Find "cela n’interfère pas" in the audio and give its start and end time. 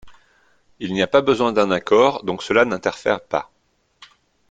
2.41-3.51